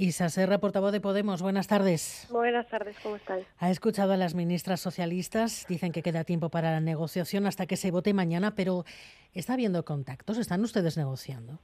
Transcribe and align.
Isa 0.00 0.30
Serra, 0.30 0.56
portavoz 0.56 0.92
de 0.92 1.00
Podemos, 1.02 1.42
buenas 1.42 1.68
tardes. 1.68 2.26
Buenas 2.32 2.66
tardes, 2.70 2.96
¿cómo 3.02 3.16
estáis? 3.16 3.46
Ha 3.58 3.70
escuchado 3.70 4.14
a 4.14 4.16
las 4.16 4.34
ministras 4.34 4.80
socialistas, 4.80 5.66
dicen 5.68 5.92
que 5.92 6.02
queda 6.02 6.24
tiempo 6.24 6.48
para 6.48 6.70
la 6.70 6.80
negociación 6.80 7.44
hasta 7.44 7.66
que 7.66 7.76
se 7.76 7.90
vote 7.90 8.14
mañana, 8.14 8.54
pero 8.56 8.84
¿está 9.34 9.52
habiendo 9.52 9.84
contactos? 9.84 10.38
¿Están 10.38 10.62
ustedes 10.62 10.96
negociando? 10.96 11.58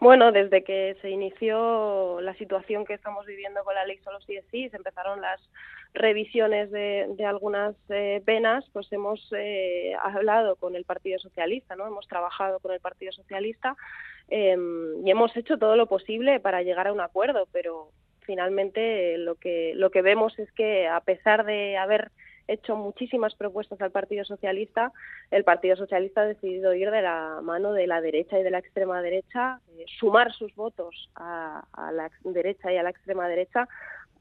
Bueno, 0.00 0.32
desde 0.32 0.64
que 0.64 0.96
se 1.02 1.10
inició 1.10 2.20
la 2.20 2.34
situación 2.34 2.84
que 2.84 2.94
estamos 2.94 3.26
viviendo 3.26 3.62
con 3.62 3.76
la 3.76 3.86
ley 3.86 3.98
solo 3.98 4.20
sí 4.22 4.34
es 4.34 4.44
sí, 4.50 4.68
se 4.68 4.76
empezaron 4.76 5.20
las 5.20 5.40
revisiones 5.94 6.70
de, 6.70 7.24
algunas 7.26 7.76
eh, 7.90 8.22
penas, 8.24 8.64
pues 8.72 8.90
hemos 8.92 9.32
eh, 9.36 9.94
hablado 10.00 10.56
con 10.56 10.74
el 10.74 10.84
Partido 10.84 11.18
Socialista, 11.18 11.76
¿no? 11.76 11.86
Hemos 11.86 12.08
trabajado 12.08 12.60
con 12.60 12.72
el 12.72 12.80
Partido 12.80 13.12
Socialista 13.12 13.76
em, 14.28 15.06
y 15.06 15.10
hemos 15.10 15.36
hecho 15.36 15.58
todo 15.58 15.76
lo 15.76 15.86
posible 15.86 16.40
para 16.40 16.62
llegar 16.62 16.88
a 16.88 16.92
un 16.92 17.00
acuerdo, 17.00 17.46
pero 17.52 17.90
finalmente 18.20 19.18
lo 19.18 19.34
que 19.34 19.72
lo 19.74 19.90
que 19.90 20.00
vemos 20.00 20.38
es 20.38 20.50
que 20.52 20.88
a 20.88 21.00
pesar 21.00 21.44
de 21.44 21.76
haber 21.76 22.10
hecho 22.48 22.76
muchísimas 22.76 23.34
propuestas 23.34 23.80
al 23.80 23.90
Partido 23.90 24.24
Socialista, 24.24 24.92
el 25.30 25.44
Partido 25.44 25.76
Socialista 25.76 26.22
ha 26.22 26.26
decidido 26.26 26.74
ir 26.74 26.90
de 26.90 27.02
la 27.02 27.40
mano 27.42 27.72
de 27.72 27.86
la 27.86 28.00
derecha 28.00 28.38
y 28.38 28.42
de 28.42 28.50
la 28.50 28.58
extrema 28.58 29.00
derecha, 29.02 29.60
eh, 29.78 29.84
sumar 29.98 30.32
sus 30.32 30.54
votos 30.54 31.10
a, 31.14 31.64
la 31.92 32.10
derecha 32.24 32.72
y 32.72 32.76
a 32.76 32.82
la 32.82 32.90
extrema 32.90 33.28
derecha 33.28 33.68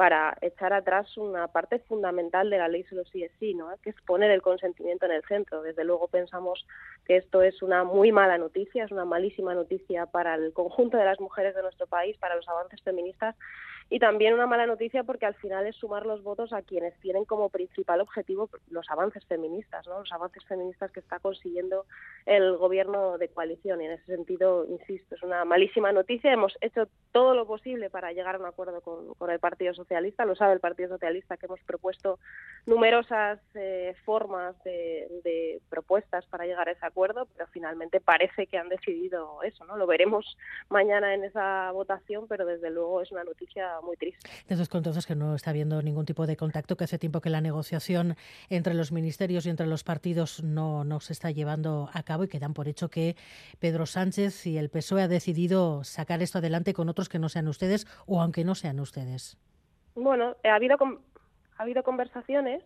para 0.01 0.35
echar 0.41 0.73
atrás 0.73 1.15
una 1.15 1.47
parte 1.49 1.77
fundamental 1.77 2.49
de 2.49 2.57
la 2.57 2.67
ley 2.67 2.83
solo 2.85 3.03
sí 3.05 3.21
es 3.21 3.31
sí, 3.39 3.53
¿no? 3.53 3.67
que 3.83 3.91
es 3.91 3.95
poner 4.07 4.31
el 4.31 4.41
consentimiento 4.41 5.05
en 5.05 5.11
el 5.11 5.21
centro. 5.25 5.61
Desde 5.61 5.83
luego 5.83 6.07
pensamos 6.07 6.65
que 7.05 7.17
esto 7.17 7.43
es 7.43 7.61
una 7.61 7.83
muy 7.83 8.11
mala 8.11 8.39
noticia, 8.39 8.83
es 8.83 8.91
una 8.91 9.05
malísima 9.05 9.53
noticia 9.53 10.07
para 10.07 10.33
el 10.33 10.53
conjunto 10.53 10.97
de 10.97 11.05
las 11.05 11.19
mujeres 11.19 11.53
de 11.53 11.61
nuestro 11.61 11.85
país, 11.85 12.17
para 12.17 12.35
los 12.35 12.49
avances 12.49 12.81
feministas 12.81 13.35
y 13.93 13.99
también 13.99 14.33
una 14.33 14.47
mala 14.47 14.65
noticia 14.65 15.03
porque 15.03 15.25
al 15.25 15.35
final 15.35 15.67
es 15.67 15.75
sumar 15.75 16.05
los 16.05 16.23
votos 16.23 16.53
a 16.53 16.61
quienes 16.61 16.97
tienen 17.01 17.25
como 17.25 17.49
principal 17.49 17.99
objetivo 17.99 18.49
los 18.69 18.89
avances 18.89 19.25
feministas, 19.25 19.85
¿no? 19.85 19.99
los 19.99 20.11
avances 20.13 20.45
feministas 20.45 20.91
que 20.91 21.01
está 21.01 21.19
consiguiendo 21.19 21.85
el 22.25 22.55
gobierno 22.55 23.17
de 23.17 23.27
coalición. 23.27 23.81
Y 23.81 23.87
en 23.87 23.91
ese 23.91 24.05
sentido, 24.05 24.65
insisto, 24.65 25.15
es 25.15 25.23
una 25.23 25.43
malísima 25.43 25.91
noticia. 25.91 26.31
Hemos 26.31 26.57
hecho 26.61 26.87
todo 27.11 27.35
lo 27.35 27.45
posible 27.45 27.89
para 27.89 28.13
llegar 28.13 28.35
a 28.35 28.39
un 28.39 28.45
acuerdo 28.45 28.79
con, 28.79 29.29
el 29.29 29.39
Partido 29.39 29.73
Socialista. 29.73 30.23
Lo 30.23 30.35
sabe 30.35 30.53
el 30.53 30.61
Partido 30.61 30.87
Socialista 30.87 31.35
que 31.35 31.47
hemos 31.47 31.59
propuesto 31.63 32.17
numerosas 32.65 33.41
eh, 33.55 33.93
formas 34.05 34.55
de, 34.63 35.59
propuestas 35.69 36.25
para 36.27 36.45
llegar 36.45 36.69
a 36.69 36.71
ese 36.71 36.85
acuerdo, 36.85 37.27
pero 37.33 37.45
finalmente 37.47 37.99
parece 37.99 38.47
que 38.47 38.57
han 38.57 38.69
decidido 38.69 39.43
eso. 39.43 39.65
¿no? 39.65 39.75
Lo 39.75 39.85
veremos 39.85 40.37
mañana 40.69 41.13
en 41.13 41.25
esa 41.25 41.71
votación, 41.71 42.27
pero 42.29 42.45
desde 42.45 42.69
luego 42.69 43.01
es 43.01 43.11
una 43.11 43.25
noticia 43.25 43.80
muy 43.83 43.97
triste. 43.97 44.29
Entonces, 44.41 44.69
entonces 44.73 45.05
que 45.05 45.15
no 45.15 45.35
está 45.35 45.49
habiendo 45.51 45.81
ningún 45.81 46.05
tipo 46.05 46.27
de 46.27 46.37
contacto, 46.37 46.77
que 46.77 46.83
hace 46.83 46.99
tiempo 46.99 47.21
que 47.21 47.29
la 47.29 47.41
negociación 47.41 48.15
entre 48.49 48.73
los 48.73 48.91
ministerios 48.91 49.45
y 49.45 49.49
entre 49.49 49.67
los 49.67 49.83
partidos 49.83 50.43
no, 50.43 50.83
no 50.83 50.99
se 50.99 51.13
está 51.13 51.31
llevando 51.31 51.89
a 51.93 52.03
cabo 52.03 52.23
y 52.23 52.27
que 52.27 52.39
dan 52.39 52.53
por 52.53 52.67
hecho 52.67 52.89
que 52.89 53.15
Pedro 53.59 53.85
Sánchez 53.85 54.45
y 54.47 54.57
el 54.57 54.69
PSOE 54.69 55.03
ha 55.03 55.07
decidido 55.07 55.83
sacar 55.83 56.21
esto 56.21 56.39
adelante 56.39 56.73
con 56.73 56.89
otros 56.89 57.09
que 57.09 57.19
no 57.19 57.29
sean 57.29 57.47
ustedes 57.47 57.87
o 58.05 58.21
aunque 58.21 58.43
no 58.43 58.55
sean 58.55 58.79
ustedes. 58.79 59.37
Bueno, 59.95 60.35
ha 60.43 60.55
habido, 60.55 60.75
ha 61.57 61.61
habido 61.61 61.83
conversaciones. 61.83 62.63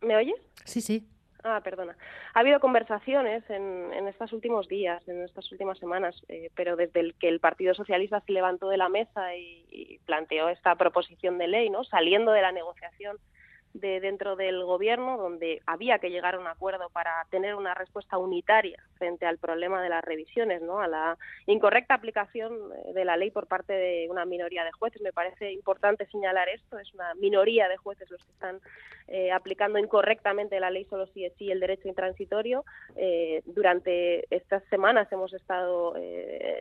¿Me 0.00 0.16
oyes? 0.16 0.36
Sí, 0.64 0.80
sí. 0.80 1.08
Ah, 1.48 1.60
perdona. 1.62 1.96
Ha 2.34 2.40
habido 2.40 2.58
conversaciones 2.58 3.48
en, 3.48 3.92
en 3.92 4.08
estos 4.08 4.32
últimos 4.32 4.66
días, 4.66 5.06
en 5.06 5.22
estas 5.22 5.50
últimas 5.52 5.78
semanas, 5.78 6.20
eh, 6.28 6.50
pero 6.56 6.74
desde 6.74 6.98
el 6.98 7.14
que 7.14 7.28
el 7.28 7.38
Partido 7.38 7.72
Socialista 7.72 8.20
se 8.26 8.32
levantó 8.32 8.68
de 8.68 8.76
la 8.76 8.88
mesa 8.88 9.36
y, 9.36 9.64
y, 9.70 9.98
planteó 10.06 10.48
esta 10.48 10.74
proposición 10.74 11.38
de 11.38 11.46
ley, 11.46 11.70
¿no? 11.70 11.84
Saliendo 11.84 12.32
de 12.32 12.42
la 12.42 12.50
negociación 12.50 13.16
de 13.80 14.00
dentro 14.00 14.36
del 14.36 14.64
gobierno 14.64 15.16
donde 15.16 15.62
había 15.66 15.98
que 15.98 16.10
llegar 16.10 16.34
a 16.34 16.38
un 16.38 16.46
acuerdo 16.46 16.88
para 16.90 17.24
tener 17.30 17.54
una 17.54 17.74
respuesta 17.74 18.18
unitaria 18.18 18.82
frente 18.98 19.26
al 19.26 19.38
problema 19.38 19.82
de 19.82 19.88
las 19.88 20.04
revisiones, 20.04 20.62
¿no? 20.62 20.80
a 20.80 20.88
la 20.88 21.18
incorrecta 21.46 21.94
aplicación 21.94 22.54
eh, 22.54 22.92
de 22.94 23.04
la 23.04 23.16
ley 23.16 23.30
por 23.30 23.46
parte 23.46 23.72
de 23.72 24.08
una 24.10 24.24
minoría 24.24 24.64
de 24.64 24.72
jueces. 24.72 25.02
Me 25.02 25.12
parece 25.12 25.52
importante 25.52 26.06
señalar 26.06 26.48
esto, 26.48 26.78
es 26.78 26.92
una 26.94 27.14
minoría 27.14 27.68
de 27.68 27.76
jueces 27.76 28.10
los 28.10 28.24
que 28.24 28.32
están 28.32 28.60
eh, 29.08 29.30
aplicando 29.30 29.78
incorrectamente 29.78 30.58
la 30.58 30.70
ley 30.70 30.84
solo 30.86 31.06
si 31.08 31.24
es 31.24 31.32
sí 31.38 31.50
el 31.50 31.60
derecho 31.60 31.88
intransitorio. 31.88 32.64
Eh, 32.96 33.42
durante 33.46 34.26
estas 34.34 34.64
semanas 34.64 35.10
hemos 35.12 35.32
estado 35.32 35.94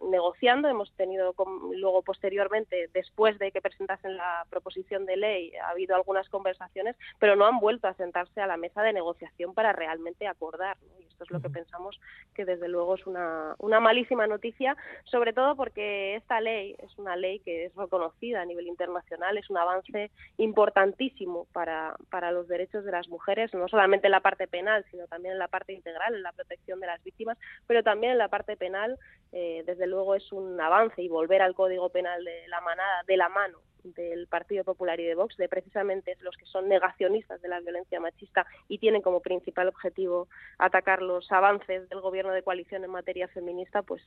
negociando, 0.09 0.68
hemos 0.68 0.92
tenido 0.94 1.34
luego 1.74 2.02
posteriormente, 2.02 2.90
después 2.94 3.40
de 3.40 3.52
que 3.52 3.62
presentasen 3.62 4.18
la 4.18 4.46
proposición 4.50 5.06
de 5.06 5.18
ley, 5.18 5.56
ha 5.56 5.70
habido 5.70 5.96
algunas 5.96 6.30
conversaciones 6.30 6.96
pero 7.20 7.36
no 7.36 7.46
han 7.46 7.60
vuelto 7.60 7.88
a 7.88 7.94
sentarse 7.94 8.42
a 8.42 8.48
la 8.48 8.58
mesa 8.58 8.82
de 8.82 8.94
negociación 8.94 9.54
para 9.54 9.74
realmente 9.74 10.28
acordar. 10.28 10.78
Y 11.00 11.04
esto 11.04 11.24
es 11.24 11.32
lo 11.32 11.42
que 11.42 11.50
pensamos 11.50 12.00
que 12.34 12.46
desde 12.46 12.68
luego 12.68 12.96
es 12.96 13.08
una, 13.08 13.56
una 13.60 13.80
malísima 13.80 14.28
noticia, 14.28 14.76
sobre 15.06 15.34
todo 15.34 15.56
porque 15.56 16.16
esta 16.16 16.42
ley 16.42 16.76
es 16.80 16.98
una 16.98 17.16
ley 17.16 17.40
que 17.40 17.66
es 17.66 17.76
reconocida 17.76 18.42
a 18.42 18.46
nivel 18.46 18.68
internacional, 18.68 19.38
es 19.38 19.50
un 19.50 19.58
avance 19.58 20.12
importantísimo 20.38 21.48
para, 21.54 21.96
para 22.10 22.32
los 22.32 22.48
derechos 22.48 22.84
de 22.84 22.92
las 22.92 23.08
mujeres, 23.08 23.54
no 23.54 23.68
solamente 23.68 24.08
en 24.08 24.12
la 24.12 24.20
parte 24.20 24.48
penal, 24.48 24.86
sino 24.92 25.08
también 25.08 25.34
en 25.34 25.40
la 25.40 25.48
parte 25.48 25.74
integral, 25.74 26.16
en 26.16 26.24
la 26.24 26.34
protección 26.34 26.80
de 26.80 26.88
las 26.88 27.04
víctimas, 27.04 27.38
pero 27.66 27.84
también 27.84 28.14
en 28.14 28.18
la 28.18 28.28
parte 28.28 28.58
penal, 28.58 28.98
eh, 29.32 29.64
desde 29.66 29.88
luego 29.88 30.16
es 30.16 30.32
un 30.32 30.60
avance 30.60 31.02
y 31.02 31.08
volver 31.08 31.42
al 31.42 31.56
Código 31.56 31.90
Penal 31.90 32.24
de 32.24 32.48
la 32.48 32.62
manada, 32.62 33.04
de 33.08 33.18
la 33.18 33.30
mano 33.30 33.60
del 33.94 34.28
Partido 34.28 34.63
Popular 34.63 35.00
y 35.00 35.06
de 35.06 35.16
Vox, 35.16 35.38
de 35.38 35.50
precisamente 35.50 36.18
los 36.22 36.35
que 36.38 36.46
son 36.46 36.68
negacionistas 36.68 37.41
de 37.41 37.47
la 37.47 37.59
violencia 37.59 38.00
machista 38.00 38.46
y 38.68 38.79
tienen 38.79 39.01
como 39.01 39.22
principal 39.22 39.68
objetivo 39.68 40.28
atacar 40.57 41.01
los 41.01 41.31
avances 41.31 41.88
del 41.90 42.01
gobierno 42.01 42.31
de 42.31 42.44
coalición 42.44 42.84
en 42.84 42.91
materia 42.91 43.28
feminista, 43.28 43.81
pues 43.81 44.01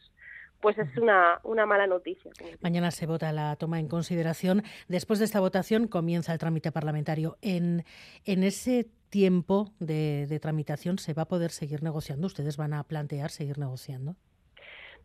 pues 0.60 0.76
es 0.76 0.96
una, 0.96 1.40
una 1.44 1.66
mala 1.66 1.86
noticia. 1.86 2.32
Mañana 2.60 2.90
se 2.90 3.06
vota 3.06 3.32
la 3.32 3.54
toma 3.56 3.78
en 3.78 3.86
consideración. 3.86 4.64
Después 4.88 5.20
de 5.20 5.24
esta 5.24 5.38
votación 5.40 5.86
comienza 5.86 6.32
el 6.32 6.38
trámite 6.38 6.72
parlamentario. 6.72 7.38
En, 7.42 7.84
en 8.24 8.42
ese 8.42 8.88
tiempo 9.08 9.72
de, 9.78 10.26
de 10.28 10.40
tramitación 10.40 10.98
se 10.98 11.14
va 11.14 11.22
a 11.22 11.28
poder 11.28 11.52
seguir 11.52 11.82
negociando. 11.82 12.26
¿Ustedes 12.26 12.56
van 12.56 12.74
a 12.74 12.82
plantear 12.84 13.30
seguir 13.30 13.58
negociando? 13.58 14.16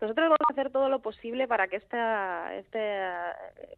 Nosotros 0.04 0.26
vamos 0.26 0.40
a 0.50 0.52
hacer 0.52 0.70
todo 0.70 0.90
lo 0.90 1.00
posible 1.00 1.48
para 1.48 1.70
que 1.70 1.78
este 1.78 1.98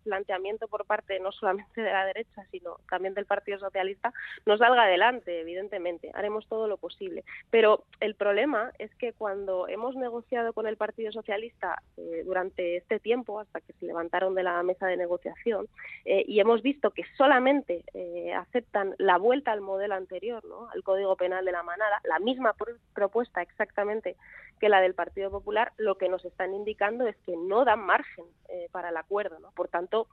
planteamiento 0.03 0.67
por 0.67 0.83
parte 0.85 1.19
no 1.19 1.31
solamente 1.31 1.81
de 1.81 1.93
la 1.93 2.03
derecha, 2.03 2.43
sino 2.49 2.77
también 2.89 3.13
del 3.13 3.27
Partido 3.27 3.59
Socialista, 3.59 4.11
nos 4.43 4.57
salga 4.57 4.85
adelante, 4.85 5.41
evidentemente. 5.41 6.09
Haremos 6.15 6.47
todo 6.47 6.67
lo 6.67 6.77
posible. 6.77 7.23
Pero 7.51 7.83
el 7.99 8.15
problema 8.15 8.71
es 8.79 8.89
que 8.95 9.13
cuando 9.13 9.67
hemos 9.67 9.95
negociado 9.95 10.53
con 10.53 10.65
el 10.65 10.77
Partido 10.77 11.11
Socialista 11.11 11.83
eh, 11.95 12.23
durante 12.25 12.77
este 12.77 12.99
tiempo, 12.99 13.39
hasta 13.39 13.61
que 13.61 13.73
se 13.73 13.85
levantaron 13.85 14.33
de 14.33 14.41
la 14.41 14.63
mesa 14.63 14.87
de 14.87 14.97
negociación, 14.97 15.67
eh, 16.05 16.25
y 16.27 16.39
hemos 16.39 16.63
visto 16.63 16.89
que 16.89 17.03
solamente 17.19 17.83
eh, 17.93 18.33
aceptan 18.33 18.95
la 18.97 19.19
vuelta 19.19 19.51
al 19.51 19.61
modelo 19.61 19.93
anterior, 19.93 20.43
¿no? 20.43 20.71
al 20.71 20.81
Código 20.81 21.15
Penal 21.17 21.45
de 21.45 21.51
la 21.51 21.61
Manada, 21.61 22.01
la 22.03 22.17
misma 22.17 22.55
propuesta 22.95 23.43
exactamente 23.43 24.15
que 24.59 24.69
la 24.69 24.81
del 24.81 24.93
Partido 24.93 25.31
Popular, 25.31 25.73
lo 25.77 25.95
que 25.95 26.09
nos 26.15 26.25
están 26.25 26.53
indicando 26.53 27.07
es 27.07 27.17
que 27.25 27.35
no 27.35 27.65
dan 27.65 27.81
margen 27.81 28.25
eh, 28.47 28.69
para 28.71 28.89
el 28.89 28.97
acuerdo. 28.97 29.37
Por 29.53 29.67
tanto, 29.67 30.07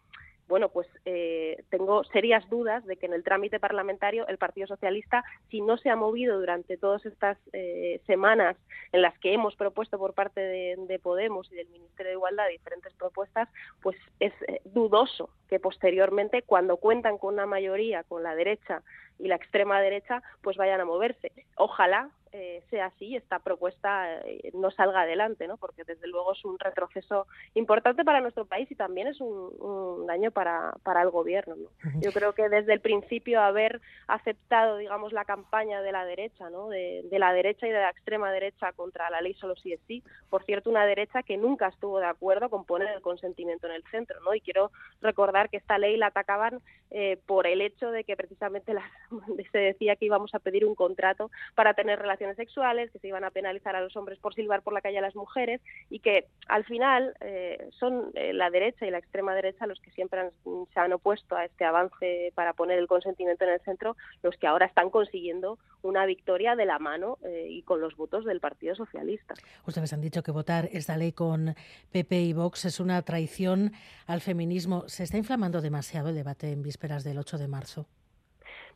bueno, 0.49 0.69
pues 0.69 0.89
eh, 1.05 1.63
tengo 1.71 2.03
serias 2.05 2.49
dudas 2.51 2.85
de 2.85 2.97
que 2.97 3.07
en 3.07 3.13
el 3.13 3.23
trámite 3.23 3.61
parlamentario 3.61 4.27
el 4.27 4.37
Partido 4.37 4.67
Socialista, 4.67 5.23
si 5.49 5.61
no 5.61 5.77
se 5.77 5.91
ha 5.91 5.97
movido 5.97 6.41
durante 6.41 6.77
todas 6.77 7.07
estas 7.07 7.39
eh, 7.53 8.01
semanas 8.07 8.57
en 8.91 9.03
las 9.03 9.17
que 9.21 9.33
hemos 9.33 9.55
propuesto 9.55 9.97
por 9.97 10.13
parte 10.13 10.41
de, 10.41 10.77
de, 10.89 10.99
Podemos 10.99 11.51
y 11.53 11.55
del 11.55 11.69
Ministerio 11.69 12.11
de 12.11 12.17
Igualdad 12.17 12.49
diferentes 12.51 12.93
propuestas, 12.95 13.49
pues 13.81 13.97
es 14.19 14.33
dudoso 14.65 15.31
que 15.49 15.61
posteriormente, 15.61 16.43
cuando 16.43 16.79
cuentan 16.79 17.17
con 17.17 17.35
una 17.35 17.47
mayoría, 17.47 18.03
con 18.03 18.25
la 18.25 18.35
derecha 18.35 18.83
y 19.21 19.29
la 19.29 19.37
extrema 19.37 19.81
derecha, 19.81 20.21
pues 20.43 20.57
vayan 20.57 20.81
a 20.81 20.85
moverse. 20.85 21.31
Ojalá 21.55 22.11
eh, 22.35 22.63
sea 22.71 22.87
así, 22.87 23.15
esta 23.15 23.41
propuesta 23.41 24.21
eh, 24.21 24.53
no 24.55 24.71
salga 24.71 25.03
adelante, 25.03 25.47
¿no? 25.47 25.59
porque 25.59 25.85
desde 25.85 26.07
luego 26.09 26.33
es 26.33 26.43
un 26.47 26.59
retroceso 26.59 27.27
importante 27.53 28.05
para 28.05 28.23
nuestro 28.23 28.47
país 28.47 28.71
y 28.71 28.75
también 28.75 29.07
es 29.09 29.21
un, 29.21 30.07
daño 30.07 30.31
para, 30.31 30.73
para 30.83 31.03
el 31.03 31.11
gobierno. 31.11 31.57
Yo 32.01 32.11
creo 32.11 32.33
que 32.33 32.49
desde 32.49 32.73
el 32.73 32.81
principio 32.81 33.43
haber 33.43 33.83
aceptado, 34.09 34.79
digamos, 34.79 35.13
la 35.13 35.27
campaña 35.27 35.83
de 35.83 35.93
la 35.93 36.07
derecha, 36.07 36.49
¿no? 36.49 36.71
de, 36.71 37.07
la 37.11 37.35
derecha 37.35 37.67
y 37.67 37.71
de 37.71 37.81
la 37.81 37.91
extrema 37.91 38.33
derecha 38.33 38.73
contra 38.73 39.11
la 39.11 39.21
ley 39.21 39.35
solo 39.35 39.55
si 39.57 39.75
es 39.75 39.81
sí, 39.87 40.03
por 40.31 40.43
cierto, 40.45 40.71
una 40.71 40.87
derecha 40.87 41.23
que 41.23 41.37
nunca 41.37 41.69
estuvo 41.69 41.99
de 41.99 42.07
acuerdo 42.07 42.49
con 42.49 42.65
poner 42.65 42.89
el 42.95 43.03
consentimiento 43.03 43.67
en 43.67 43.75
el 43.75 43.85
centro. 43.91 44.21
¿no? 44.21 44.35
Y 44.35 44.41
quiero 44.41 44.71
recordar 45.03 45.51
que 45.51 45.59
esta 45.59 45.77
ley 45.77 45.99
la 45.99 46.07
atacaban 46.07 46.63
eh, 46.91 47.19
por 47.27 47.47
el 47.47 47.61
hecho 47.61 47.91
de 47.91 48.05
que 48.05 48.17
precisamente 48.17 48.75
se 49.53 49.59
decía 49.59 49.97
que 49.97 50.07
íbamos 50.07 50.35
a 50.35 50.39
pedir 50.39 50.65
un 50.65 50.75
contrato 50.75 51.31
para 51.55 51.75
tener 51.75 51.99
relaciones 51.99 52.22
sexuales, 52.37 52.91
que 52.91 52.99
se 52.99 53.09
iban 53.09 53.25
a 53.25 53.31
penalizar 53.31 53.77
a 53.77 53.81
los 53.81 53.97
hombres 53.97 54.19
por 54.19 54.35
silbar 54.35 54.63
por 54.63 54.73
la 54.73 54.81
calle 54.81 54.99
a 54.99 55.03
las 55.03 55.15
mujeres 55.15 55.61
y 55.91 55.99
que 55.99 56.27
al 56.49 56.65
final 56.65 57.15
eh, 57.21 57.69
son 57.79 58.11
eh, 58.15 58.33
la 58.33 58.51
derecha 58.51 58.87
y 58.87 58.91
la 58.91 58.99
extrema 58.99 59.35
derecha 59.35 59.67
los 59.67 59.81
que 59.81 59.91
siempre 59.91 60.31
se 60.45 60.81
han 60.81 60.93
opuesto 60.93 61.37
a 61.37 61.45
este 61.45 61.65
avance 61.65 62.33
para 62.35 62.53
poner 62.53 62.79
el 62.79 62.87
consentimiento 62.87 63.45
en 63.45 63.51
el 63.51 63.61
centro, 63.61 63.97
los 64.23 64.37
que 64.37 64.47
ahora 64.47 64.67
están 64.67 64.91
consiguiendo 64.91 65.59
una 65.83 66.07
victoria 66.07 66.57
de 66.57 66.67
la 66.67 66.79
mano 66.79 67.19
eh, 67.25 67.47
y 67.51 67.63
con 67.63 67.81
los 67.81 67.97
votos 67.97 68.25
del 68.25 68.41
Partido 68.41 68.75
Socialista. 68.75 69.35
Ustedes 69.67 69.93
han 69.93 70.01
dicho 70.01 70.23
que 70.23 70.31
votar 70.31 70.69
esta 70.73 70.97
ley 70.97 71.13
con 71.13 71.55
PP 71.91 72.21
y 72.23 72.33
Vox 72.33 72.65
es 72.65 72.81
una 72.81 73.03
traición 73.03 73.73
al 74.07 74.21
feminismo. 74.21 74.89
¿Se 74.89 75.05
está 75.05 75.17
inflamando 75.17 75.61
demasiado 75.61 76.09
el 76.11 76.15
debate 76.15 76.51
en 76.51 76.63
vísperas 76.63 77.05
del 77.05 77.19
8 77.19 77.39
de 77.39 77.49
marzo? 77.49 77.87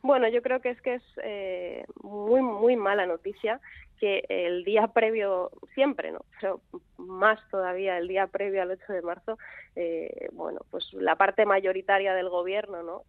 Bueno, 0.02 0.28
yo 0.28 0.42
creo 0.42 0.60
que 0.60 0.70
es 0.70 0.80
que 0.82 0.94
es 0.94 1.02
eh, 1.22 1.84
muy, 2.02 2.42
muy 2.42 2.76
mala 2.76 3.06
noticia 3.06 3.60
que 3.96 4.24
el 4.28 4.64
día 4.64 4.88
previo, 4.88 5.50
siempre, 5.74 6.12
¿no? 6.12 6.20
Pero 6.40 6.60
más 6.96 7.38
todavía 7.50 7.98
el 7.98 8.08
día 8.08 8.26
previo 8.26 8.62
al 8.62 8.70
8 8.70 8.92
de 8.92 9.02
marzo, 9.02 9.38
eh, 9.74 10.28
bueno, 10.32 10.60
pues 10.70 10.92
la 10.94 11.16
parte 11.16 11.44
mayoritaria 11.44 12.14
del 12.14 12.28
gobierno, 12.28 12.82
¿no? 12.82 13.02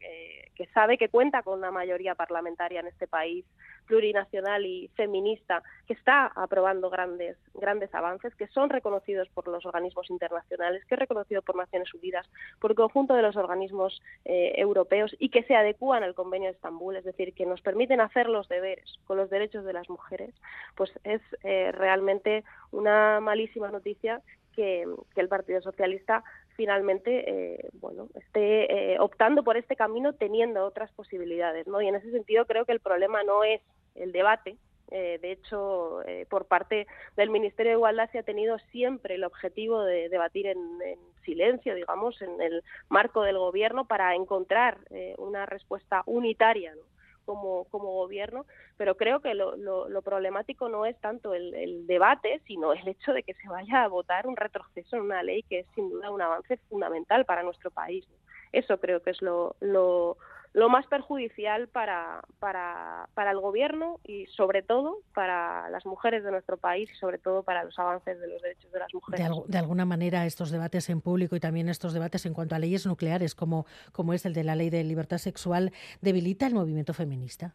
que 0.57 0.65
sabe 0.73 0.97
que 0.97 1.07
cuenta 1.07 1.43
con 1.43 1.59
una 1.59 1.69
mayoría 1.69 2.15
parlamentaria 2.15 2.79
en 2.79 2.87
este 2.87 3.05
país, 3.05 3.45
plurinacional 3.85 4.65
y 4.65 4.89
feminista, 4.95 5.61
que 5.85 5.93
está 5.93 6.31
aprobando 6.35 6.89
grandes, 6.89 7.37
grandes 7.53 7.93
avances, 7.93 8.35
que 8.35 8.47
son 8.47 8.69
reconocidos 8.69 9.29
por 9.29 9.47
los 9.47 9.65
organismos 9.65 10.09
internacionales, 10.09 10.83
que 10.85 10.95
es 10.95 10.99
reconocido 10.99 11.43
por 11.43 11.55
Naciones 11.55 11.93
Unidas, 11.93 12.27
por 12.59 12.71
el 12.71 12.77
conjunto 12.77 13.13
de 13.13 13.21
los 13.21 13.35
organismos 13.35 14.01
eh, 14.25 14.53
europeos 14.57 15.15
y 15.19 15.29
que 15.29 15.43
se 15.43 15.55
adecúan 15.55 16.03
al 16.03 16.15
Convenio 16.15 16.49
de 16.49 16.55
Estambul, 16.55 16.95
es 16.95 17.05
decir, 17.05 17.33
que 17.33 17.45
nos 17.45 17.61
permiten 17.61 18.01
hacer 18.01 18.27
los 18.27 18.49
deberes 18.49 18.99
con 19.05 19.17
los 19.17 19.29
derechos 19.29 19.63
de 19.63 19.73
las 19.73 19.89
mujeres, 19.89 20.33
pues 20.77 20.91
es 21.03 21.21
eh, 21.43 21.71
realmente 21.73 22.45
una 22.71 23.19
malísima 23.19 23.69
noticia 23.69 24.21
que, 24.55 24.85
el 25.15 25.27
Partido 25.27 25.61
Socialista 25.61 26.23
finalmente 26.55 27.23
eh, 27.27 27.69
bueno 27.73 28.07
esté 28.15 28.93
eh, 28.93 28.99
optando 28.99 29.43
por 29.43 29.57
este 29.57 29.75
camino 29.75 30.13
teniendo 30.13 30.65
otras 30.65 30.91
posibilidades 30.93 31.67
no 31.67 31.81
y 31.81 31.87
en 31.87 31.95
ese 31.95 32.11
sentido 32.11 32.45
creo 32.45 32.65
que 32.65 32.71
el 32.71 32.79
problema 32.79 33.23
no 33.23 33.43
es 33.43 33.61
el 33.95 34.11
debate 34.11 34.57
eh, 34.89 35.19
de 35.21 35.33
hecho, 35.33 35.99
por 36.29 36.45
parte 36.45 36.87
del 37.17 37.29
Ministerio 37.29 37.73
de 37.73 37.77
Igualdad 37.77 38.09
se 38.09 38.19
ha 38.19 38.23
tenido 38.23 38.57
siempre 38.71 39.15
el 39.15 39.25
objetivo 39.25 39.81
de 39.83 40.07
debatir 40.07 40.47
en, 40.47 40.59
en 40.81 40.97
silencio, 41.25 41.75
digamos, 41.75 42.21
en 42.21 42.41
el 42.41 42.63
marco 42.87 43.21
del 43.23 43.37
Gobierno 43.37 43.83
para 43.85 44.15
encontrar 44.15 44.77
una 45.17 45.45
respuesta 45.45 46.03
unitaria 46.05 46.73
¿no? 46.73 46.83
Como, 47.27 47.65
como 47.65 47.91
gobierno, 47.91 48.45
pero 48.77 48.95
creo 48.95 49.19
que 49.19 49.33
lo, 49.33 49.57
lo, 49.57 50.01
problemático 50.01 50.69
no 50.69 50.85
es 50.85 50.97
tanto 51.01 51.33
el, 51.33 51.85
debate, 51.85 52.41
sino 52.47 52.71
el 52.71 52.87
hecho 52.87 53.11
de 53.11 53.21
que 53.21 53.33
se 53.33 53.49
vaya 53.49 53.83
a 53.83 53.89
votar 53.89 54.27
un 54.27 54.37
retroceso 54.37 54.95
en 54.95 55.01
una 55.01 55.21
ley 55.21 55.43
que 55.43 55.59
es 55.59 55.67
sin 55.75 55.89
duda 55.89 56.09
un 56.09 56.21
avance 56.21 56.55
fundamental 56.69 57.25
para 57.25 57.43
nuestro 57.43 57.69
país. 57.69 58.07
Eso 58.53 58.79
creo 58.79 59.01
que 59.01 59.09
es 59.09 59.21
lo, 59.21 59.57
lo, 59.59 60.17
lo 60.53 60.69
más 60.69 60.85
perjudicial 60.87 61.67
para, 61.67 62.21
para, 62.39 63.09
para 63.13 63.31
el 63.31 63.39
gobierno 63.39 63.99
y 64.03 64.25
sobre 64.27 64.63
todo 64.63 64.99
para 65.13 65.69
las 65.69 65.85
mujeres 65.85 66.23
de 66.23 66.31
nuestro 66.31 66.57
país 66.57 66.89
y 66.91 66.95
sobre 66.95 67.17
todo 67.17 67.43
para 67.43 67.63
los 67.63 67.77
avances 67.77 68.19
de 68.19 68.27
los 68.27 68.41
derechos 68.41 68.71
de 68.71 68.79
las 68.79 68.93
mujeres. 68.93 69.29
De, 69.47 69.57
alguna 69.57 69.85
manera 69.85 70.25
estos 70.25 70.51
debates 70.51 70.89
en 70.89 71.01
público 71.01 71.35
y 71.35 71.39
también 71.39 71.69
estos 71.69 71.93
debates 71.93 72.25
en 72.25 72.33
cuanto 72.33 72.55
a 72.55 72.59
leyes 72.59 72.85
nucleares 72.85 73.35
como, 73.35 73.65
como 73.91 74.13
es 74.13 74.25
el 74.25 74.33
de 74.33 74.43
la 74.43 74.55
ley 74.55 74.69
de 74.69 74.83
libertad 74.83 75.17
sexual 75.17 75.71
debilita 76.01 76.47
el 76.47 76.53
movimiento 76.53 76.93
feminista. 76.93 77.53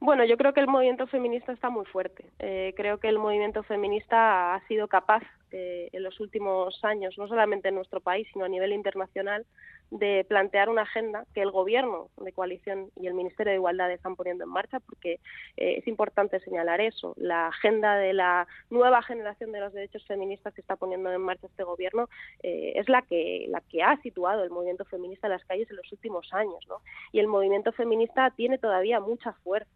Bueno, 0.00 0.24
yo 0.24 0.36
creo 0.36 0.52
que 0.52 0.60
el 0.60 0.68
movimiento 0.68 1.06
feminista 1.08 1.52
está 1.52 1.70
muy 1.70 1.84
fuerte. 1.86 2.30
Eh, 2.38 2.72
creo 2.76 2.98
que 2.98 3.08
el 3.08 3.18
movimiento 3.18 3.62
feminista 3.64 4.54
ha 4.54 4.66
sido 4.68 4.86
capaz 4.86 5.22
eh, 5.52 5.88
en 5.92 6.02
los 6.02 6.20
últimos 6.20 6.84
años, 6.84 7.16
no 7.18 7.28
solamente 7.28 7.68
en 7.68 7.74
nuestro 7.74 8.00
país, 8.00 8.26
sino 8.32 8.44
a 8.44 8.48
nivel 8.48 8.72
internacional, 8.72 9.46
de 9.90 10.26
plantear 10.28 10.68
una 10.68 10.82
agenda 10.82 11.24
que 11.34 11.40
el 11.40 11.50
Gobierno 11.50 12.10
de 12.18 12.32
coalición 12.32 12.90
y 13.00 13.06
el 13.06 13.14
Ministerio 13.14 13.52
de 13.52 13.56
Igualdad 13.56 13.90
están 13.90 14.16
poniendo 14.16 14.44
en 14.44 14.50
marcha, 14.50 14.80
porque 14.80 15.14
eh, 15.56 15.76
es 15.78 15.88
importante 15.88 16.40
señalar 16.40 16.82
eso. 16.82 17.14
La 17.16 17.46
agenda 17.48 17.96
de 17.96 18.12
la 18.12 18.46
nueva 18.68 19.00
generación 19.02 19.50
de 19.52 19.60
los 19.60 19.72
derechos 19.72 20.04
feministas 20.04 20.52
que 20.52 20.60
está 20.60 20.76
poniendo 20.76 21.10
en 21.10 21.22
marcha 21.22 21.46
este 21.46 21.64
Gobierno 21.64 22.08
es 22.42 22.88
la 22.88 23.00
que, 23.02 23.46
la 23.48 23.62
que 23.62 23.82
ha 23.82 23.96
situado 24.02 24.44
el 24.44 24.50
movimiento 24.50 24.84
feminista 24.84 25.26
en 25.26 25.32
las 25.32 25.44
calles 25.46 25.70
en 25.70 25.76
los 25.76 25.90
últimos 25.90 26.32
años. 26.34 26.66
¿no? 26.68 26.82
Y 27.12 27.20
el 27.20 27.26
movimiento 27.26 27.72
feminista 27.72 28.30
tiene 28.30 28.58
todavía 28.58 29.00
mucha 29.00 29.32
fuerza 29.44 29.70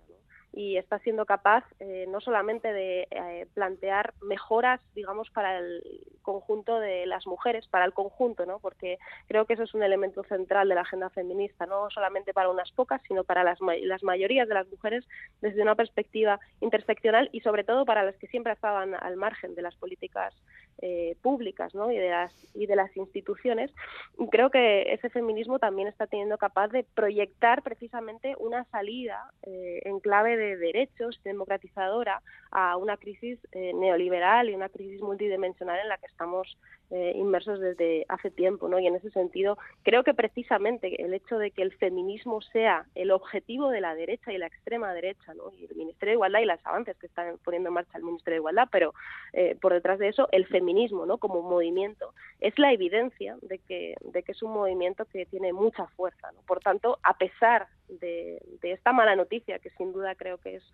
y 0.52 0.76
está 0.76 0.99
siendo 0.99 1.25
capaz 1.25 1.64
eh, 1.81 2.06
no 2.08 2.20
solamente 2.20 2.72
de 2.72 3.08
eh, 3.10 3.46
plantear 3.54 4.12
mejoras, 4.20 4.81
digamos, 4.94 5.31
para 5.31 5.58
el 5.58 5.82
conjunto 6.22 6.78
de 6.78 7.06
las 7.06 7.26
mujeres, 7.26 7.66
para 7.69 7.84
el 7.84 7.93
conjunto, 7.93 8.46
¿no? 8.46 8.58
Porque 8.58 8.99
creo 9.28 9.46
que 9.46 9.54
eso 9.54 9.62
es 9.62 9.75
un 9.75 9.82
elemento 9.82 10.22
central 10.25 10.69
de 10.69 10.75
la 10.75 10.82
agenda 10.82 11.10
feminista, 11.10 11.66
no 11.66 11.90
solamente 11.90 12.34
para 12.34 12.50
unas 12.50 12.70
pocas, 12.72 13.00
sino 13.08 13.25
para 13.25 13.44
las, 13.44 13.58
las 13.60 14.02
mayorías 14.02 14.46
de 14.46 14.54
las 14.54 14.69
mujeres 14.69 15.04
desde 15.40 15.62
una 15.62 15.75
perspectiva 15.75 16.38
interseccional 16.60 17.28
y 17.32 17.40
sobre 17.40 17.64
todo 17.64 17.84
para 17.84 18.04
las 18.04 18.16
que 18.16 18.26
siempre 18.28 18.52
estaban 18.52 18.94
al 18.94 19.16
margen 19.16 19.54
de 19.54 19.62
las 19.62 19.75
políticas 19.76 20.34
eh, 20.80 21.16
públicas, 21.22 21.74
¿no? 21.74 21.90
Y 21.90 21.98
de 21.98 22.76
las 22.76 22.96
instituciones. 22.96 23.70
creo 24.30 24.50
que 24.50 24.92
ese 24.92 25.08
feminismo 25.10 25.58
también 25.58 25.88
está 25.88 26.06
teniendo 26.06 26.38
capaz 26.38 26.69
de 26.69 26.84
proyectar 26.94 27.62
precisamente 27.62 28.34
una 28.38 28.64
salida 28.64 29.30
en 29.42 30.00
clave 30.00 30.36
de 30.36 30.42
de 30.42 30.56
derechos 30.56 31.20
democratizadora 31.24 32.22
a 32.50 32.76
una 32.76 32.96
crisis 32.96 33.38
eh, 33.52 33.72
neoliberal 33.74 34.50
y 34.50 34.54
una 34.54 34.69
crisis 34.69 35.00
multidimensional 35.00 35.78
en 35.80 35.88
la 35.88 35.98
que 35.98 36.06
estamos 36.06 36.58
eh, 36.90 37.14
inmersos 37.16 37.60
desde 37.60 38.04
hace 38.08 38.30
tiempo, 38.30 38.68
¿no? 38.68 38.78
Y 38.78 38.86
en 38.86 38.96
ese 38.96 39.10
sentido, 39.10 39.56
creo 39.82 40.04
que 40.04 40.12
precisamente 40.12 41.02
el 41.02 41.14
hecho 41.14 41.38
de 41.38 41.50
que 41.50 41.62
el 41.62 41.72
feminismo 41.72 42.42
sea 42.42 42.84
el 42.94 43.10
objetivo 43.10 43.70
de 43.70 43.80
la 43.80 43.94
derecha 43.94 44.32
y 44.32 44.38
la 44.38 44.46
extrema 44.46 44.92
derecha, 44.92 45.32
¿no? 45.32 45.50
Y 45.54 45.64
el 45.64 45.75
Ministerio 45.75 46.10
de 46.10 46.16
Igualdad 46.16 46.40
y 46.40 46.44
las 46.44 46.64
avances 46.66 46.96
que 46.98 47.06
están 47.06 47.38
poniendo 47.42 47.70
en 47.70 47.75
marcha 47.75 47.96
el 47.96 48.04
Ministerio 48.04 48.34
de 48.34 48.40
Igualdad, 48.40 48.68
pero 48.70 48.92
eh, 49.32 49.56
por 49.60 49.72
detrás 49.72 49.98
de 49.98 50.08
eso, 50.08 50.28
el 50.32 50.46
feminismo, 50.46 50.62
¿no? 50.62 51.19
Como 51.19 51.43
movimiento, 51.43 52.14
es 52.41 52.59
la 52.59 52.73
evidencia 52.73 53.37
de 53.43 53.59
que, 53.59 53.94
de 54.00 54.23
que 54.23 54.32
es 54.32 54.43
un 54.43 54.53
movimiento 54.53 55.05
que 55.06 55.26
tiene 55.26 55.53
mucha 55.53 55.87
fuerza, 55.88 56.31
¿no? 56.32 56.41
Por 56.43 56.61
tanto, 56.61 56.99
a 57.03 57.17
pesar 57.17 57.69
de, 58.00 58.41
esta 58.62 58.93
mala 58.93 59.17
noticia, 59.17 59.59
que 59.59 59.70
sin 59.70 59.93
duda 59.93 60.14
creo 60.14 60.38
que 60.38 60.56
es, 60.56 60.64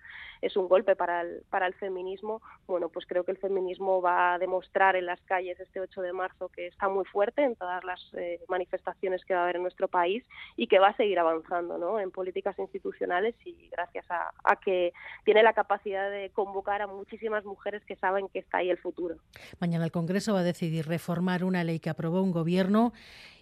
es 0.41 0.57
un 0.57 0.69
golpe 0.69 0.95
para 0.95 1.23
el, 1.23 1.43
para 1.51 1.67
el 1.67 1.75
feminismo, 1.75 2.41
bueno, 2.67 2.89
pues 2.89 3.07
creo 3.07 3.25
que 3.25 3.33
el 3.33 3.39
feminismo 3.39 4.01
va 4.01 4.35
a 4.35 4.39
demostrar 4.39 4.95
en 4.97 5.07
las 5.07 5.21
calles 5.23 5.59
este 5.59 5.81
8 5.81 6.01
de 6.03 6.13
marzo 6.13 6.49
que 6.49 6.69
está 6.69 6.89
muy 6.89 7.05
fuerte 7.05 7.43
en 7.43 7.57
todas 7.57 7.83
las 7.85 8.01
eh, 8.15 8.41
manifestaciones 8.49 9.25
que 9.25 9.35
va 9.35 9.41
a 9.41 9.43
haber 9.45 9.57
en 9.57 9.63
nuestro 9.63 9.89
país 9.89 10.25
y 10.57 10.69
que 10.69 10.79
va 10.79 10.89
a 10.89 10.97
seguir 10.97 11.19
avanzando 11.19 11.79
¿no? 11.79 11.99
en 11.99 12.11
políticas 12.11 12.59
institucionales 12.59 13.35
y 13.45 13.69
gracias 13.69 14.09
a, 14.11 14.31
a 14.45 14.57
que 14.57 14.93
tiene 15.25 15.43
la 15.43 15.55
capacidad 15.55 16.11
de 16.11 16.31
convocar 16.31 16.83
a 16.83 16.87
muchísimas 16.87 17.45
mujeres 17.45 17.85
que 17.85 17.97
saben 17.97 18.29
que 18.29 18.41
está 18.41 18.59
ahí 18.59 18.71
el 18.71 18.79
futuro. 18.79 19.17
Mañana 19.61 19.78
el 19.85 19.93
Congreso 19.93 20.35
va 20.35 20.41
a 20.41 20.45
decidir 20.45 20.87
reformar 20.87 21.45
una 21.45 21.65
ley 21.65 21.81
que 21.81 21.91
aprobó 21.91 22.23
un 22.23 22.33
gobierno 22.33 22.93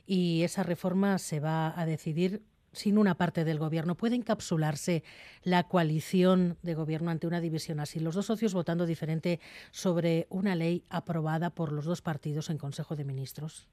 y 0.06 0.42
esa 0.42 0.62
reforma 0.62 1.18
se 1.18 1.40
va 1.40 1.78
a 1.78 1.86
decidir 1.86 2.42
sin 2.72 2.98
una 2.98 3.16
parte 3.16 3.44
del 3.44 3.58
gobierno. 3.58 3.96
¿Puede 3.96 4.16
encapsularse 4.16 5.02
la 5.42 5.64
coalición 5.64 6.58
de 6.62 6.74
gobierno 6.74 7.10
ante 7.10 7.26
una 7.26 7.40
división 7.40 7.80
así? 7.80 8.00
Los 8.00 8.14
dos 8.14 8.26
socios 8.26 8.52
votando 8.52 8.86
diferente 8.86 9.40
sobre 9.70 10.26
una 10.28 10.54
ley 10.54 10.84
aprobada 10.90 11.50
por 11.50 11.72
los 11.72 11.86
dos 11.86 12.02
partidos 12.02 12.50
en 12.50 12.58
Consejo 12.58 12.94
de 12.94 13.04
Ministros. 13.04 13.66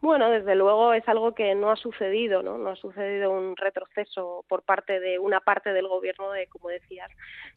Bueno, 0.00 0.30
desde 0.30 0.54
luego 0.54 0.92
es 0.92 1.06
algo 1.08 1.34
que 1.34 1.56
no 1.56 1.72
ha 1.72 1.76
sucedido, 1.76 2.42
¿no? 2.42 2.56
No 2.56 2.70
ha 2.70 2.76
sucedido 2.76 3.32
un 3.32 3.56
retroceso 3.56 4.44
por 4.48 4.62
parte 4.62 5.00
de 5.00 5.18
una 5.18 5.40
parte 5.40 5.72
del 5.72 5.88
gobierno 5.88 6.30
de, 6.30 6.46
como 6.46 6.68
decías, 6.68 7.10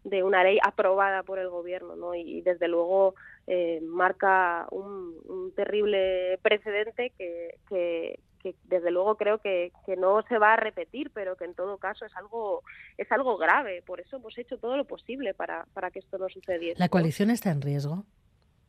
de 0.03 0.23
una 0.23 0.43
ley 0.43 0.57
aprobada 0.63 1.21
por 1.21 1.37
el 1.37 1.49
gobierno, 1.49 1.95
¿no? 1.95 2.15
Y 2.15 2.41
desde 2.41 2.67
luego 2.67 3.13
eh, 3.45 3.79
marca 3.83 4.67
un, 4.71 5.51
terrible 5.55 6.39
precedente 6.41 7.11
que, 7.15 7.57
que, 7.69 8.19
que 8.39 8.55
desde 8.63 8.89
luego 8.89 9.17
creo 9.17 9.37
que, 9.37 9.71
que, 9.85 9.95
no 9.95 10.23
se 10.23 10.39
va 10.39 10.53
a 10.53 10.57
repetir, 10.57 11.11
pero 11.13 11.35
que 11.35 11.45
en 11.45 11.53
todo 11.53 11.77
caso 11.77 12.05
es 12.05 12.15
algo 12.15 12.63
es 12.97 13.11
algo 13.11 13.37
grave. 13.37 13.83
Por 13.83 13.99
eso 13.99 14.15
hemos 14.15 14.35
hecho 14.39 14.57
todo 14.57 14.77
lo 14.77 14.85
posible 14.85 15.35
para, 15.35 15.65
para 15.73 15.91
que 15.91 15.99
esto 15.99 16.17
no 16.17 16.27
sucediera. 16.29 16.79
¿La 16.79 16.89
coalición 16.89 17.29
está 17.29 17.51
en 17.51 17.61
riesgo? 17.61 18.03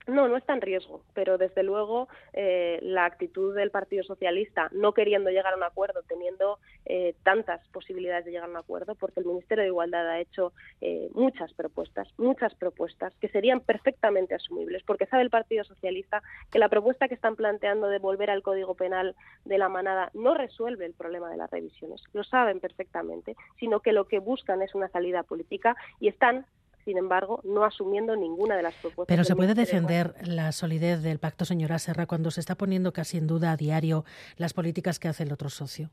No, 0.07 0.27
no 0.27 0.37
está 0.37 0.53
en 0.53 0.61
riesgo, 0.61 1.03
pero 1.15 1.39
desde 1.39 1.63
luego 1.63 2.09
eh, 2.33 2.79
la 2.83 3.05
actitud 3.05 3.55
del 3.55 3.71
Partido 3.71 4.03
Socialista, 4.03 4.69
no 4.73 4.93
queriendo 4.95 5.31
llegar 5.31 5.53
a 5.53 5.57
un 5.57 5.63
acuerdo, 5.63 6.03
teniendo 6.09 6.59
eh, 6.87 7.15
tantas 7.23 7.67
posibilidades 7.69 8.25
de 8.25 8.33
llegar 8.33 8.49
a 8.49 8.51
un 8.51 8.57
acuerdo, 8.57 8.97
porque 8.97 9.21
el 9.21 9.27
Ministerio 9.27 9.63
de 9.63 9.69
Igualdad 9.69 10.09
ha 10.09 10.21
hecho 10.21 10.53
eh, 10.81 11.09
muchas 11.15 11.53
propuestas, 11.55 12.09
muchas 12.19 12.55
propuestas 12.57 13.15
que 13.21 13.29
serían 13.29 13.61
perfectamente 13.61 14.35
asumibles, 14.35 14.83
porque 14.85 15.07
sabe 15.07 15.23
el 15.23 15.31
Partido 15.31 15.63
Socialista 15.63 16.23
que 16.51 16.59
la 16.59 16.69
propuesta 16.69 17.07
que 17.07 17.15
están 17.15 17.37
planteando 17.37 17.89
de 17.89 17.99
volver 17.99 18.31
al 18.31 18.43
Código 18.43 18.75
Penal 18.75 19.15
de 19.45 19.59
la 19.59 19.69
manada 19.69 20.11
no 20.15 20.35
resuelve 20.35 20.85
el 20.85 20.95
problema 20.95 21.31
de 21.31 21.37
las 21.37 21.51
revisiones, 21.51 22.03
lo 22.13 22.25
saben 22.25 22.59
perfectamente, 22.59 23.37
sino 23.61 23.81
que 23.81 23.93
lo 23.93 24.09
que 24.09 24.19
buscan 24.19 24.63
es 24.63 24.75
una 24.75 24.89
salida 24.89 25.23
política 25.23 25.77
y 26.01 26.09
están 26.09 26.47
sin 26.85 26.99
embargo, 26.99 27.41
no 27.45 27.65
asumiendo 27.65 28.17
ninguna 28.17 28.57
de 28.57 28.63
las 28.63 28.75
propuestas. 28.75 29.07
Pero 29.07 29.25
se 29.25 29.37
puede 29.37 29.55
defender 29.55 30.15
la 30.27 30.53
solidez 30.53 31.03
del 31.03 31.19
pacto, 31.19 31.45
señora 31.45 31.79
Serra, 31.79 32.07
cuando 32.07 32.31
se 32.31 32.41
está 32.41 32.55
poniendo 32.55 32.93
casi 32.93 33.19
en 33.19 33.27
duda 33.27 33.53
a 33.53 33.57
diario 33.57 34.05
las 34.37 34.53
políticas 34.53 34.99
que 34.99 35.09
hace 35.09 35.23
el 35.23 35.33
otro 35.33 35.49
socio. 35.49 35.91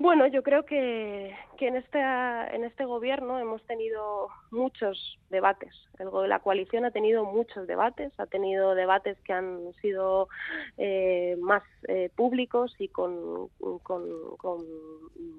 Bueno, 0.00 0.28
yo 0.28 0.44
creo 0.44 0.64
que, 0.64 1.34
en, 1.58 1.76
este, 1.76 1.98
en 1.98 2.62
este 2.62 2.84
gobierno 2.84 3.40
hemos 3.40 3.60
tenido 3.64 4.28
muchos 4.52 5.18
debates. 5.28 5.74
El, 5.98 6.08
la 6.28 6.38
coalición 6.38 6.84
ha 6.84 6.92
tenido 6.92 7.24
muchos 7.24 7.66
debates, 7.66 8.12
ha 8.18 8.26
tenido 8.26 8.76
debates 8.76 9.18
que 9.24 9.32
han 9.32 9.72
sido 9.82 10.28
eh, 10.76 11.36
más 11.40 11.64
eh, 11.88 12.10
públicos 12.14 12.72
y 12.78 12.86
con, 12.88 13.48
con, 13.82 14.04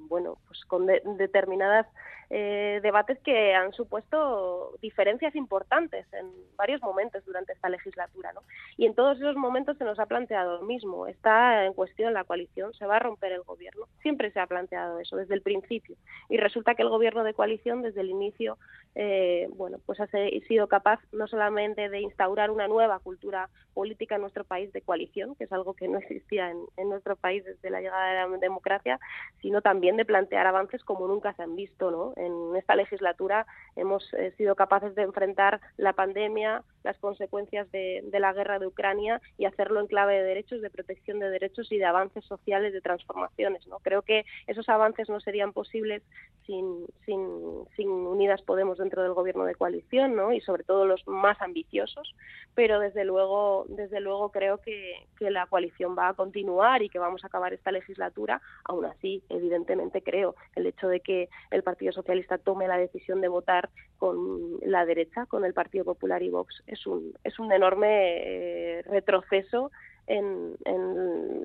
bueno, 0.09 0.37
pues 0.47 0.65
con 0.65 0.87
determinadas 0.87 1.87
eh, 2.31 2.79
debates 2.83 3.17
que 3.21 3.55
han 3.55 3.73
supuesto 3.73 4.77
diferencias 4.81 5.35
importantes 5.35 6.05
en 6.13 6.27
varios 6.55 6.81
momentos 6.81 7.25
durante 7.25 7.53
esta 7.53 7.69
legislatura. 7.69 8.33
¿no? 8.33 8.41
Y 8.77 8.85
en 8.85 8.93
todos 8.93 9.17
esos 9.17 9.35
momentos 9.35 9.77
se 9.77 9.83
nos 9.83 9.99
ha 9.99 10.05
planteado 10.05 10.59
lo 10.59 10.65
mismo. 10.65 11.07
Está 11.07 11.65
en 11.65 11.73
cuestión 11.73 12.13
la 12.13 12.23
coalición, 12.25 12.73
se 12.73 12.85
va 12.85 12.97
a 12.97 12.99
romper 12.99 13.31
el 13.31 13.41
gobierno. 13.43 13.87
Siempre 14.01 14.31
se 14.31 14.39
ha 14.39 14.45
planteado 14.49 14.99
eso 14.99 15.15
desde 15.15 15.35
el 15.35 15.41
principio. 15.41 15.95
Y 16.27 16.35
resulta 16.35 16.75
que 16.75 16.81
el 16.81 16.89
gobierno 16.89 17.23
de 17.23 17.33
coalición 17.33 17.81
desde 17.81 18.01
el 18.01 18.09
inicio 18.09 18.57
eh, 18.95 19.47
bueno, 19.55 19.77
pues 19.85 19.99
ha 19.99 20.07
sido 20.07 20.67
capaz 20.67 20.99
no 21.11 21.27
solamente 21.27 21.89
de 21.89 22.01
instaurar 22.01 22.49
una 22.49 22.67
nueva 22.67 22.99
cultura 22.99 23.49
política 23.73 24.15
en 24.15 24.21
nuestro 24.21 24.43
país 24.43 24.73
de 24.73 24.81
coalición, 24.81 25.35
que 25.35 25.43
es 25.45 25.51
algo 25.51 25.73
que 25.73 25.87
no 25.87 25.99
existía 25.99 26.51
en, 26.51 26.89
nuestro 26.89 27.15
país 27.15 27.45
desde 27.45 27.69
la 27.69 27.81
llegada 27.81 28.09
de 28.09 28.15
la 28.15 28.37
democracia, 28.39 28.99
sino 29.41 29.61
también 29.61 29.95
de 29.95 30.05
plantear 30.05 30.47
avances 30.47 30.83
como 30.83 31.07
nunca 31.07 31.33
se 31.33 31.43
han 31.43 31.55
visto. 31.55 31.91
¿no? 31.91 32.13
En 32.17 32.55
esta 32.55 32.75
legislatura 32.75 33.45
hemos 33.75 34.11
eh, 34.15 34.33
sido 34.37 34.55
capaces 34.55 34.95
de 34.95 35.03
enfrentar 35.03 35.61
la 35.77 35.93
pandemia, 35.93 36.63
las 36.83 36.97
consecuencias 36.97 37.71
de, 37.71 38.03
la 38.11 38.33
guerra 38.33 38.59
de 38.59 38.67
Ucrania 38.67 39.21
y 39.37 39.45
hacerlo 39.45 39.79
en 39.79 39.87
clave 39.87 40.15
de 40.15 40.23
derechos, 40.23 40.61
de 40.61 40.69
protección 40.69 41.19
de 41.19 41.29
derechos 41.29 41.71
y 41.71 41.77
de 41.77 41.85
avances 41.85 42.25
sociales, 42.25 42.73
de 42.73 42.81
transformaciones. 42.81 43.65
¿no? 43.67 43.79
Creo 43.79 44.01
que 44.01 44.25
esos 44.47 44.67
avances 44.69 45.09
no 45.09 45.19
serían 45.19 45.53
posibles 45.53 46.03
sin, 46.45 46.85
sin, 47.05 47.27
sin 47.75 47.89
Unidas 47.89 48.41
Podemos 48.41 48.79
dentro 48.79 49.03
del 49.03 49.13
gobierno 49.13 49.45
de 49.45 49.53
coalición, 49.53 50.15
¿no? 50.15 50.33
Y 50.33 50.41
sobre 50.41 50.63
todo 50.63 50.85
los 50.85 51.07
más 51.07 51.39
ambiciosos, 51.41 52.15
pero 52.55 52.79
desde 52.79 53.05
luego, 53.05 53.65
desde 53.69 53.99
luego 53.99 54.31
creo 54.31 54.57
que, 54.57 54.95
que 55.17 55.29
la 55.29 55.45
coalición 55.45 55.95
va 55.97 56.09
a 56.09 56.13
continuar 56.13 56.81
y 56.81 56.89
que 56.89 56.97
vamos 56.97 57.23
a 57.23 57.27
acabar 57.27 57.53
esta 57.53 57.71
legislatura. 57.71 58.41
Aún 58.63 58.85
así, 58.85 59.23
evidentemente 59.29 60.01
creo 60.01 60.35
el 60.55 60.65
hecho 60.65 60.87
de 60.87 61.01
que 61.01 61.29
el 61.51 61.61
Partido 61.61 61.91
Socialista 61.91 62.39
tome 62.39 62.67
la 62.67 62.77
decisión 62.77 63.21
de 63.21 63.27
votar 63.27 63.69
con 63.97 64.57
la 64.61 64.85
derecha, 64.85 65.25
con 65.27 65.45
el 65.45 65.53
Partido 65.53 65.85
Popular 65.85 66.23
y 66.23 66.29
Vox, 66.29 66.63
es 66.65 66.87
un, 66.87 67.13
es 67.23 67.37
un 67.37 67.51
enorme 67.51 67.89
eh, 67.89 68.81
retroceso 68.83 69.71
en, 70.09 70.57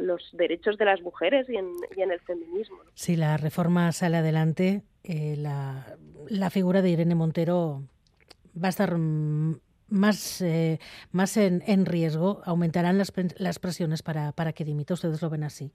los 0.06 0.30
derechos 0.32 0.76
de 0.76 0.84
las 0.84 1.00
mujeres 1.02 1.48
y 1.48 1.56
en, 1.56 1.70
y 1.96 2.02
en 2.02 2.10
el 2.10 2.20
feminismo. 2.20 2.78
Si 2.94 3.16
la 3.16 3.36
reforma 3.36 3.90
sale 3.92 4.18
adelante, 4.18 4.82
eh, 5.02 5.34
la, 5.38 5.96
la, 6.28 6.50
figura 6.50 6.82
de 6.82 6.90
Irene 6.90 7.14
Montero 7.14 7.82
va 8.62 8.66
a 8.66 8.70
estar 8.70 8.96
más, 8.96 10.40
eh, 10.42 10.78
más 11.12 11.36
en, 11.36 11.62
en, 11.66 11.86
riesgo, 11.86 12.42
aumentarán 12.44 12.98
las, 12.98 13.12
las 13.38 13.58
presiones 13.58 14.02
para, 14.02 14.32
para 14.32 14.52
que 14.52 14.64
dimita. 14.64 14.94
¿Ustedes 14.94 15.22
lo 15.22 15.30
ven 15.30 15.44
así? 15.44 15.72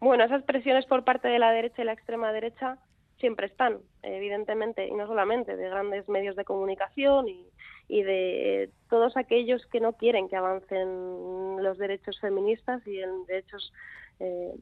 Bueno, 0.00 0.24
esas 0.24 0.42
presiones 0.44 0.86
por 0.86 1.04
parte 1.04 1.28
de 1.28 1.38
la 1.38 1.50
derecha 1.50 1.82
y 1.82 1.84
la 1.84 1.92
extrema 1.92 2.32
derecha 2.32 2.78
siempre 3.18 3.46
están, 3.46 3.78
evidentemente, 4.02 4.86
y 4.86 4.92
no 4.92 5.06
solamente 5.06 5.56
de 5.56 5.68
grandes 5.68 6.08
medios 6.08 6.36
de 6.36 6.44
comunicación 6.44 7.28
y, 7.28 7.46
y 7.88 8.02
de 8.02 8.70
todos 8.90 9.16
aquellos 9.16 9.64
que 9.66 9.80
no 9.80 9.94
quieren 9.94 10.28
que 10.28 10.36
avancen 10.36 11.62
los 11.62 11.78
derechos 11.78 12.20
feministas 12.20 12.86
y 12.86 13.00
en 13.00 13.24
derechos 13.26 13.72
eh, 14.20 14.52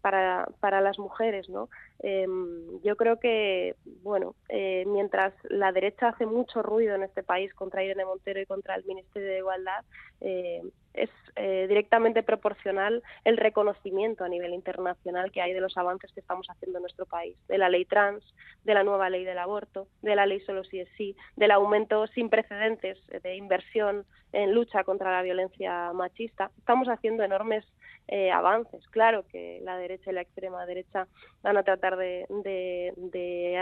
para, 0.00 0.48
para 0.60 0.80
las 0.80 0.98
mujeres, 0.98 1.48
¿no? 1.48 1.68
Em, 2.00 2.80
yo 2.82 2.96
creo 2.96 3.18
que, 3.18 3.74
bueno, 4.02 4.34
eh, 4.48 4.84
mientras 4.86 5.32
la 5.44 5.72
derecha 5.72 6.08
hace 6.08 6.26
mucho 6.26 6.62
ruido 6.62 6.94
en 6.94 7.02
este 7.02 7.22
país 7.22 7.52
contra 7.54 7.82
Irene 7.82 8.04
Montero 8.04 8.40
y 8.40 8.46
contra 8.46 8.74
el 8.74 8.84
Ministerio 8.84 9.28
de 9.28 9.38
Igualdad, 9.38 9.84
eh, 10.20 10.62
es 10.94 11.10
eh, 11.36 11.66
directamente 11.68 12.22
proporcional 12.22 13.02
el 13.24 13.36
reconocimiento 13.36 14.24
a 14.24 14.28
nivel 14.28 14.54
internacional 14.54 15.30
que 15.30 15.42
hay 15.42 15.52
de 15.52 15.60
los 15.60 15.76
avances 15.76 16.10
que 16.12 16.20
estamos 16.20 16.46
haciendo 16.48 16.78
en 16.78 16.82
nuestro 16.82 17.06
país, 17.06 17.36
de 17.48 17.58
la 17.58 17.68
ley 17.68 17.84
trans, 17.84 18.24
de 18.64 18.74
la 18.74 18.82
nueva 18.82 19.10
ley 19.10 19.24
del 19.24 19.38
aborto, 19.38 19.88
de 20.02 20.16
la 20.16 20.26
ley 20.26 20.40
solo 20.40 20.64
si 20.64 20.80
es 20.80 20.88
sí, 20.96 21.14
del 21.36 21.50
aumento 21.50 22.06
sin 22.08 22.30
precedentes 22.30 22.98
de 23.06 23.36
inversión 23.36 24.06
en 24.32 24.54
lucha 24.54 24.84
contra 24.84 25.12
la 25.12 25.22
violencia 25.22 25.92
machista. 25.92 26.50
Estamos 26.58 26.88
haciendo 26.88 27.22
enormes 27.22 27.64
eh, 28.08 28.30
avances. 28.30 28.86
Claro 28.88 29.24
que 29.30 29.60
la 29.62 29.76
derecha 29.76 30.10
y 30.10 30.14
la 30.14 30.20
extrema 30.20 30.64
derecha 30.64 31.08
van 31.42 31.56
a 31.56 31.62
tratar 31.62 31.96
de, 31.96 32.26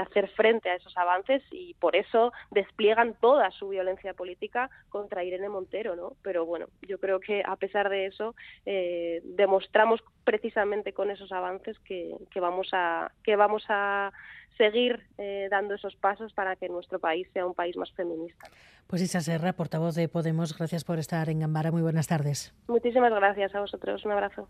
hacer 0.06 0.28
frente 0.30 0.68
a 0.68 0.74
esos 0.74 0.96
avances 0.96 1.42
y 1.50 1.74
por 1.74 1.96
eso 1.96 2.32
despliegan 2.50 3.14
toda 3.20 3.50
su 3.52 3.68
violencia 3.68 4.12
política 4.12 4.68
contra 4.90 5.24
Irene 5.24 5.48
Montero, 5.48 5.96
¿no? 5.96 6.12
Pero 6.22 6.44
bueno, 6.44 6.66
yo 6.82 6.98
creo 6.98 7.20
que 7.20 7.42
a 7.44 7.56
pesar 7.56 7.88
de 7.88 8.06
eso 8.06 8.34
eh, 8.66 9.22
demostramos 9.24 10.02
precisamente 10.24 10.92
con 10.92 11.10
esos 11.10 11.32
avances 11.32 11.78
que, 11.80 12.14
que 12.30 12.40
vamos 12.40 12.68
a 12.72 13.12
que 13.22 13.36
vamos 13.36 13.64
a 13.68 14.12
seguir 14.56 15.02
eh, 15.18 15.48
dando 15.50 15.74
esos 15.74 15.96
pasos 15.96 16.32
para 16.32 16.56
que 16.56 16.68
nuestro 16.68 16.98
país 16.98 17.28
sea 17.32 17.46
un 17.46 17.54
país 17.54 17.76
más 17.76 17.92
feminista. 17.92 18.48
Pues 18.86 19.02
Isa 19.02 19.20
Serra, 19.20 19.52
portavoz 19.52 19.94
de 19.94 20.08
Podemos, 20.08 20.56
gracias 20.56 20.84
por 20.84 20.98
estar 20.98 21.28
en 21.28 21.40
Gambara. 21.40 21.70
Muy 21.70 21.82
buenas 21.82 22.06
tardes. 22.06 22.54
Muchísimas 22.68 23.12
gracias 23.12 23.54
a 23.54 23.60
vosotros. 23.60 24.04
Un 24.04 24.12
abrazo. 24.12 24.48